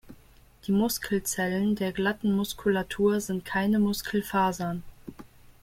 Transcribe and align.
Die 0.65 0.71
Muskelzellen 0.71 1.75
der 1.75 1.91
glatten 1.93 2.35
Muskulatur 2.35 3.19
sind 3.21 3.45
keine 3.45 3.77
Muskelfasern. 3.77 4.81